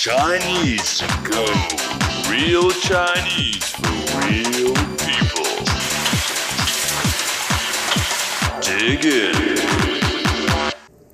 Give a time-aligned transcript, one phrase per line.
[0.00, 1.44] Chinese go.
[2.30, 5.50] Real Chinese for real people.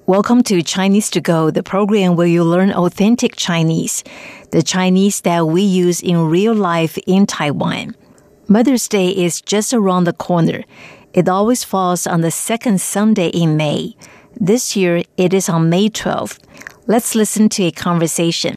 [0.07, 4.05] Welcome to Chinese to Go, the program where you learn authentic Chinese,
[4.53, 7.97] the Chinese that we use in real life in Taiwan.
[8.48, 10.64] Mother's Day is just around the corner.
[11.14, 13.96] It always falls on the second Sunday in May.
[14.40, 16.38] This year, it is on May 12th.
[16.88, 18.56] Let's listen to a conversation.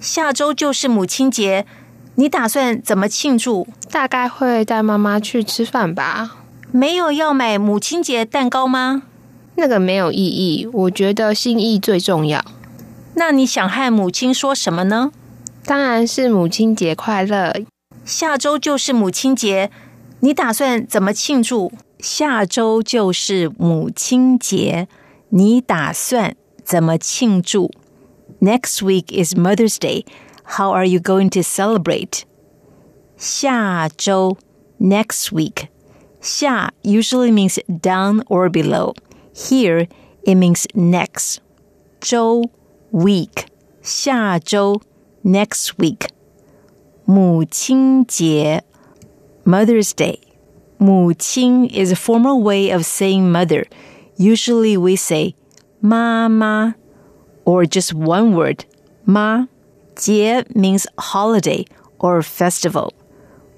[0.00, 1.66] 下周就是母亲节，
[2.14, 3.66] 你打算怎么庆祝？
[3.90, 6.36] 大概会带妈妈去吃饭吧。
[6.72, 9.02] 没有要买母亲节蛋糕吗？
[9.56, 12.44] 那个没有意义，我觉得心意最重要。
[13.21, 15.11] 那你想和母亲说什么呢？
[15.63, 17.53] 当然是母亲节快乐。
[18.03, 19.69] 下周就是母亲节，
[20.21, 21.71] 你打算怎么庆祝？
[21.99, 24.87] 下周就是母亲节，
[25.29, 27.69] 你打算怎么庆祝
[28.41, 30.03] ？Next week is Mother's Day.
[30.43, 32.23] How are you going to celebrate?
[33.17, 34.35] 下周
[34.79, 35.67] next week.
[36.19, 38.95] 下 usually means down or below.
[39.35, 39.87] Here
[40.23, 41.35] it means next.
[41.99, 42.49] 周
[42.92, 43.46] week.
[43.82, 44.80] 下周
[45.24, 46.08] next week.
[47.04, 48.64] 母亲节
[49.44, 50.18] Mother's Day.
[50.78, 53.66] 母亲 is a formal way of saying mother.
[54.18, 55.34] Usually we say
[55.80, 56.74] 妈妈
[57.44, 58.64] or just one word
[59.04, 59.48] 妈。
[59.94, 61.64] 节 means holiday
[61.98, 62.90] or festival.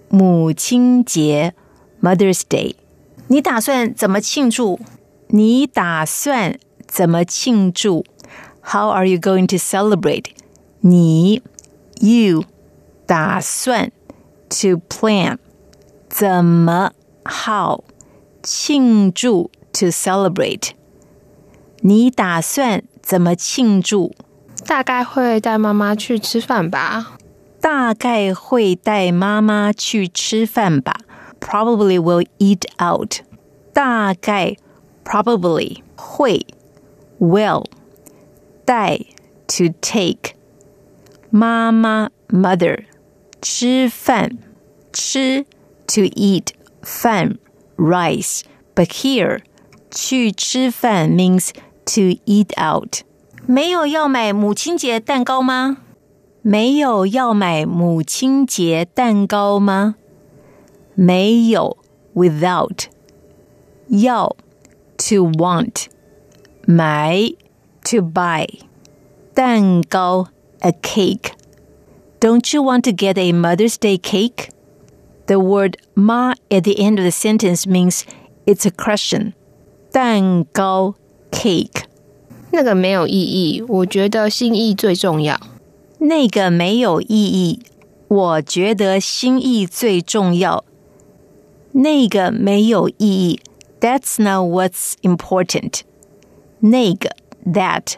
[0.09, 1.55] 母亲节
[2.01, 2.77] Mother's Day.
[3.27, 4.79] 你打算怎么庆祝？
[5.29, 8.05] 你打算怎么庆祝
[8.63, 10.27] ？How are you going to celebrate?
[10.81, 11.43] 你
[12.01, 12.45] you
[13.07, 13.91] 打算
[14.49, 15.39] to plan
[16.09, 16.93] 怎么
[17.25, 17.85] how
[18.43, 20.71] 庆祝 to celebrate
[21.81, 24.15] 你打算怎么庆祝？
[24.67, 27.19] 大概会带妈妈去吃饭吧。
[27.61, 31.01] 大概会带妈妈去吃饭吧。
[31.41, 33.21] Probably will eat out.
[33.73, 34.57] 大概
[35.05, 36.47] probably 会
[37.21, 37.65] will
[38.65, 38.99] 带
[39.47, 40.35] to take
[41.31, 42.85] 妈妈 mother
[43.41, 44.39] 吃饭
[44.93, 45.45] 吃
[45.87, 46.49] to eat
[46.83, 47.39] 饭
[47.77, 48.43] rice
[48.75, 49.41] but here
[49.91, 51.51] 去吃饭 means
[51.85, 53.03] to eat out
[53.47, 55.79] 没有要买母亲节蛋糕吗？
[56.43, 59.95] 没有要买母亲节蛋糕吗？
[60.95, 61.79] 没有
[62.15, 62.85] without
[63.89, 64.37] 要
[64.99, 65.87] to want
[66.67, 67.33] 买
[67.85, 68.47] to buy
[69.35, 70.29] 蛋糕
[70.61, 71.33] a cake.
[72.21, 74.51] Don't you want to get a Mother's Day cake?
[75.27, 78.03] The word ma at the end of the sentence means
[78.47, 79.35] it's a question.
[79.93, 80.95] 蛋糕
[81.31, 81.85] cake.
[82.51, 85.39] 那个没有意义，我觉得心意最重要。
[85.99, 87.61] 那个没有意义，
[88.09, 90.65] 我觉得心意最重要。
[91.73, 93.41] 那个没有意义，
[93.81, 95.83] That's not what's important。
[96.61, 97.15] 那个
[97.47, 97.95] that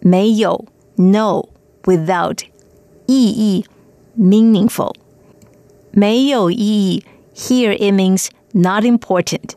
[0.00, 0.64] 没有
[0.96, 1.48] no
[1.84, 2.42] without
[3.06, 3.64] 意义
[4.18, 4.94] meaningful
[5.90, 9.52] 没有意义，Here it means not important。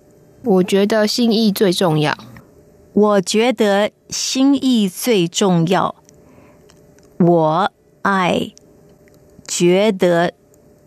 [0.45, 2.17] 我觉得心意最重要。
[2.93, 5.95] 我觉得心意最重要。
[7.17, 7.71] 我
[8.03, 8.53] I
[9.45, 10.33] 觉得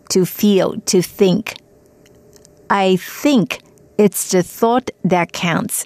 [0.09, 1.55] to feel to think.
[2.67, 3.59] I think
[3.97, 5.83] it's the thought that counts.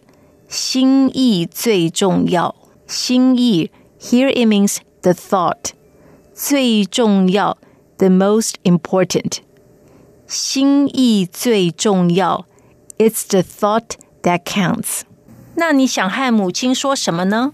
[0.51, 2.55] 心意最重要。
[2.87, 5.71] 心意 here it means the thought.
[6.33, 7.57] 最重要
[7.97, 9.39] the most important.
[10.27, 12.45] 心意最重要
[12.97, 15.01] it's the thought that counts.
[15.55, 17.51] 那你想和母亲说什么呢？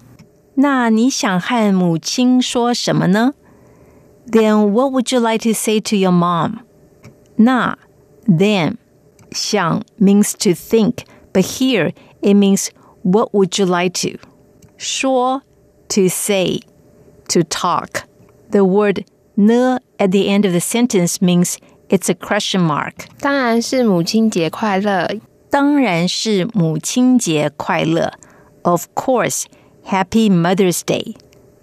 [0.55, 3.33] 那你想和母亲说什么呢？
[4.29, 6.59] Then what would you like to say to your mom?
[7.37, 7.77] 那
[8.27, 8.75] then
[9.31, 12.67] 想 means to think, but here it means
[13.07, 14.17] what would you like to?
[14.77, 15.41] 说
[15.89, 16.61] to say,
[17.29, 18.03] to talk.
[18.49, 19.05] The word
[19.35, 21.57] 呢 at the end of the sentence means
[21.89, 23.07] it's a question mark.
[23.19, 25.07] 当然是母亲节快乐。
[25.49, 28.13] 当然是母亲节快乐。
[28.63, 29.43] Of course,
[29.85, 31.15] Happy Mother's Day.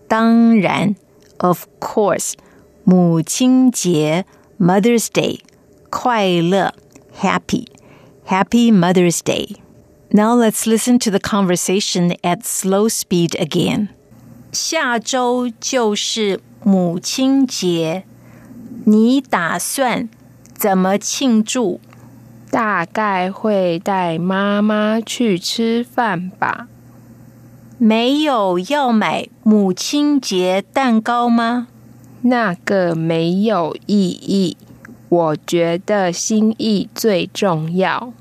[0.09, 0.97] 当然，
[1.39, 2.35] of course，
[2.85, 4.27] 母亲节
[4.59, 5.41] Mother's Day
[5.89, 6.75] 快乐
[7.21, 7.67] Happy
[8.27, 9.57] Happy Mother's Day.
[10.16, 13.90] Now let's listen to the conversation at slow speed again.
[14.54, 18.06] 下周就是母亲节，
[18.86, 20.08] 你打算
[20.54, 21.82] 怎么庆祝？
[22.50, 26.70] 大概会带妈妈去吃饭吧。
[27.78, 31.68] 没有要买母亲节蛋糕吗？
[32.22, 34.56] 那个没有意义。
[35.10, 38.14] 我觉得心意最重要。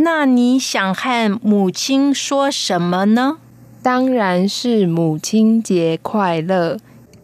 [0.00, 3.38] 那你想和母亲说什么呢？
[3.82, 6.78] 当然是母亲节快乐。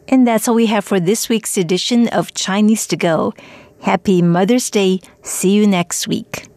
[0.08, 3.32] And that's all we have for this week's edition of Chinese to Go.
[3.80, 5.00] Happy Mother's Day.
[5.22, 6.53] See you next week.